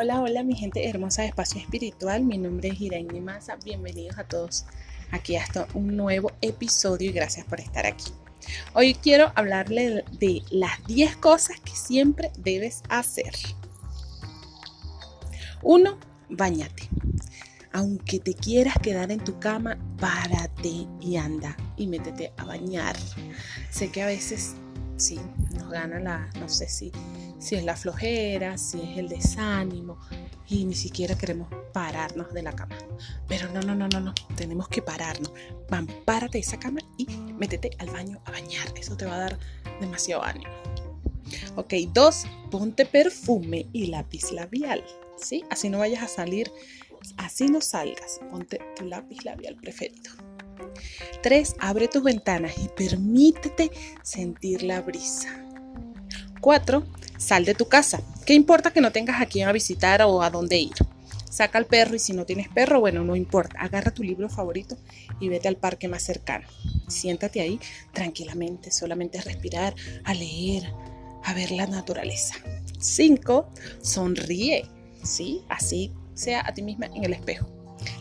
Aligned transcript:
Hola, 0.00 0.20
hola 0.20 0.44
mi 0.44 0.54
gente 0.54 0.88
hermosa 0.88 1.22
de 1.22 1.28
Espacio 1.28 1.60
Espiritual, 1.60 2.22
mi 2.22 2.38
nombre 2.38 2.68
es 2.68 2.80
Irene 2.80 3.20
Maza, 3.20 3.56
bienvenidos 3.64 4.16
a 4.16 4.22
todos 4.22 4.64
aquí 5.10 5.34
hasta 5.34 5.66
un 5.74 5.96
nuevo 5.96 6.30
episodio 6.40 7.10
y 7.10 7.12
gracias 7.12 7.44
por 7.46 7.58
estar 7.58 7.84
aquí. 7.84 8.12
Hoy 8.74 8.94
quiero 8.94 9.32
hablarle 9.34 10.04
de 10.20 10.42
las 10.50 10.86
10 10.86 11.16
cosas 11.16 11.58
que 11.58 11.72
siempre 11.72 12.30
debes 12.38 12.84
hacer. 12.88 13.32
1. 15.64 15.98
Bañate. 16.28 16.88
Aunque 17.72 18.20
te 18.20 18.34
quieras 18.34 18.76
quedar 18.80 19.10
en 19.10 19.24
tu 19.24 19.40
cama, 19.40 19.78
párate 19.98 20.86
y 21.00 21.16
anda 21.16 21.56
y 21.76 21.88
métete 21.88 22.32
a 22.36 22.44
bañar. 22.44 22.94
Sé 23.72 23.90
que 23.90 24.02
a 24.02 24.06
veces 24.06 24.54
sí, 24.98 25.18
nos 25.54 25.70
gana 25.70 25.98
la, 26.00 26.30
no 26.38 26.48
sé 26.48 26.68
si, 26.68 26.92
si 27.38 27.56
es 27.56 27.64
la 27.64 27.76
flojera, 27.76 28.58
si 28.58 28.80
es 28.80 28.98
el 28.98 29.08
desánimo 29.08 29.98
y 30.48 30.64
ni 30.64 30.74
siquiera 30.74 31.16
queremos 31.16 31.48
pararnos 31.72 32.32
de 32.32 32.42
la 32.42 32.52
cama. 32.52 32.76
Pero 33.28 33.50
no, 33.52 33.60
no, 33.60 33.74
no, 33.74 33.88
no, 33.88 34.00
no, 34.00 34.14
tenemos 34.36 34.68
que 34.68 34.82
pararnos. 34.82 35.32
Van, 35.70 35.86
párate 36.04 36.38
de 36.38 36.42
esa 36.42 36.58
cama 36.58 36.80
y 36.96 37.06
métete 37.38 37.70
al 37.78 37.90
baño 37.90 38.20
a 38.24 38.32
bañar. 38.32 38.66
Eso 38.76 38.96
te 38.96 39.04
va 39.04 39.16
a 39.16 39.18
dar 39.18 39.38
demasiado 39.80 40.22
ánimo. 40.22 40.50
Ok, 41.56 41.74
dos, 41.92 42.24
ponte 42.50 42.86
perfume 42.86 43.66
y 43.72 43.86
lápiz 43.88 44.32
labial. 44.32 44.84
¿Sí? 45.16 45.44
Así 45.50 45.68
no 45.68 45.78
vayas 45.78 46.02
a 46.02 46.08
salir, 46.08 46.50
así 47.16 47.48
no 47.48 47.60
salgas. 47.60 48.20
Ponte 48.30 48.60
tu 48.76 48.86
lápiz 48.86 49.24
labial 49.24 49.56
preferido. 49.56 50.27
3. 51.22 51.56
Abre 51.58 51.88
tus 51.88 52.02
ventanas 52.02 52.54
y 52.58 52.68
permítete 52.68 53.70
sentir 54.02 54.62
la 54.62 54.80
brisa. 54.80 55.28
4. 56.40 56.84
Sal 57.16 57.44
de 57.44 57.54
tu 57.54 57.68
casa. 57.68 58.00
¿Qué 58.26 58.34
importa 58.34 58.72
que 58.72 58.80
no 58.80 58.92
tengas 58.92 59.20
a 59.20 59.26
quién 59.26 59.48
a 59.48 59.52
visitar 59.52 60.02
o 60.02 60.22
a 60.22 60.30
dónde 60.30 60.58
ir? 60.58 60.74
Saca 61.30 61.58
al 61.58 61.66
perro 61.66 61.94
y 61.94 61.98
si 61.98 62.14
no 62.14 62.24
tienes 62.24 62.48
perro, 62.48 62.80
bueno, 62.80 63.04
no 63.04 63.14
importa. 63.14 63.60
Agarra 63.60 63.92
tu 63.92 64.02
libro 64.02 64.28
favorito 64.28 64.76
y 65.20 65.28
vete 65.28 65.48
al 65.48 65.56
parque 65.56 65.88
más 65.88 66.02
cercano. 66.02 66.46
Siéntate 66.88 67.40
ahí 67.40 67.60
tranquilamente, 67.92 68.70
solamente 68.70 69.18
a 69.18 69.22
respirar, 69.22 69.74
a 70.04 70.14
leer, 70.14 70.72
a 71.24 71.34
ver 71.34 71.50
la 71.50 71.66
naturaleza. 71.66 72.34
5. 72.78 73.48
Sonríe. 73.82 74.66
¿Sí? 75.02 75.42
Así 75.48 75.92
sea 76.14 76.42
a 76.46 76.52
ti 76.52 76.62
misma 76.62 76.86
en 76.86 77.04
el 77.04 77.12
espejo. 77.12 77.48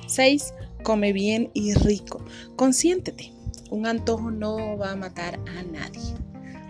6. 0.08 0.54
Come 0.88 1.12
bien 1.12 1.52
y 1.54 1.74
rico. 1.74 2.24
Consiéntete. 2.56 3.34
Un 3.70 3.88
antojo 3.88 4.32
no 4.32 4.78
va 4.78 4.94
a 4.94 4.96
matar 4.96 5.38
a 5.38 5.62
nadie. 5.64 6.16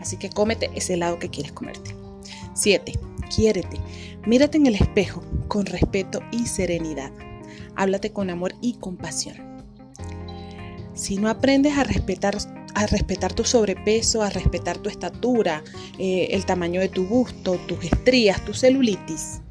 Así 0.01 0.17
que 0.17 0.31
cómete 0.31 0.71
ese 0.73 0.95
helado 0.95 1.19
que 1.19 1.29
quieres 1.29 1.51
comerte. 1.51 1.95
7. 2.55 2.93
Quiérete. 3.35 3.77
Mírate 4.25 4.57
en 4.57 4.65
el 4.65 4.73
espejo 4.73 5.23
con 5.47 5.67
respeto 5.67 6.21
y 6.31 6.47
serenidad. 6.47 7.11
Háblate 7.75 8.11
con 8.11 8.31
amor 8.31 8.55
y 8.59 8.79
compasión. 8.79 9.37
Si 10.95 11.17
no 11.17 11.29
aprendes 11.29 11.77
a 11.77 11.83
respetar, 11.83 12.39
a 12.73 12.87
respetar 12.87 13.33
tu 13.33 13.43
sobrepeso, 13.43 14.23
a 14.23 14.31
respetar 14.31 14.79
tu 14.79 14.89
estatura, 14.89 15.63
eh, 15.99 16.29
el 16.31 16.43
tamaño 16.43 16.81
de 16.81 16.89
tu 16.89 17.05
busto, 17.05 17.59
tus 17.67 17.85
estrías, 17.85 18.43
tu 18.43 18.55
celulitis, 18.55 19.41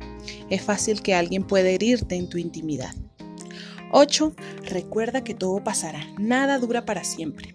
es 0.50 0.61
fácil 0.61 1.03
que 1.03 1.14
alguien 1.14 1.44
pueda 1.44 1.69
herirte 1.69 2.17
en 2.17 2.28
tu 2.28 2.37
intimidad. 2.37 2.92
8. 3.92 4.34
Recuerda 4.64 5.22
que 5.22 5.34
todo 5.34 5.62
pasará, 5.62 6.00
nada 6.18 6.58
dura 6.58 6.84
para 6.84 7.04
siempre. 7.04 7.52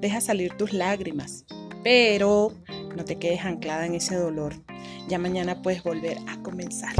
Deja 0.00 0.20
salir 0.20 0.56
tus 0.56 0.72
lágrimas, 0.72 1.44
pero 1.82 2.52
no 2.96 3.04
te 3.04 3.18
quedes 3.18 3.44
anclada 3.44 3.86
en 3.86 3.94
ese 3.94 4.16
dolor. 4.16 4.54
Ya 5.08 5.18
mañana 5.18 5.62
puedes 5.62 5.82
volver 5.82 6.18
a 6.28 6.40
comenzar. 6.42 6.94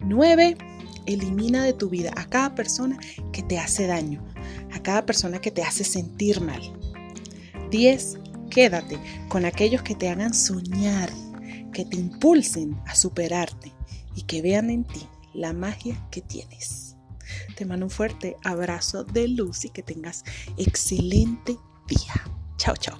9. 0.00 0.56
Elimina 1.06 1.64
de 1.64 1.72
tu 1.72 1.88
vida 1.88 2.12
a 2.16 2.26
cada 2.26 2.54
persona 2.54 2.98
que 3.32 3.42
te 3.42 3.58
hace 3.58 3.86
daño, 3.86 4.24
a 4.72 4.82
cada 4.82 5.06
persona 5.06 5.40
que 5.40 5.50
te 5.50 5.62
hace 5.62 5.84
sentir 5.84 6.40
mal. 6.40 6.60
10. 7.70 8.18
Quédate 8.50 8.98
con 9.28 9.44
aquellos 9.44 9.82
que 9.82 9.94
te 9.94 10.08
hagan 10.08 10.34
soñar, 10.34 11.10
que 11.72 11.84
te 11.84 11.96
impulsen 11.96 12.76
a 12.86 12.94
superarte 12.94 13.72
y 14.14 14.22
que 14.22 14.42
vean 14.42 14.70
en 14.70 14.84
ti 14.84 15.06
la 15.34 15.52
magia 15.52 15.96
que 16.10 16.20
tienes. 16.20 16.85
Te 17.56 17.64
mando 17.64 17.86
un 17.86 17.90
fuerte 17.90 18.36
abrazo 18.44 19.02
de 19.02 19.28
luz 19.28 19.64
y 19.64 19.70
que 19.70 19.82
tengas 19.82 20.24
excelente 20.58 21.56
día. 21.88 22.22
Chao, 22.58 22.76
chao. 22.76 22.98